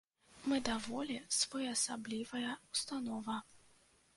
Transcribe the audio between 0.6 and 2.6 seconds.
даволі своеасаблівая